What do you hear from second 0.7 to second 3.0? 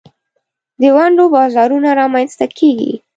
د ونډو بازارونه رامینځ ته کیږي.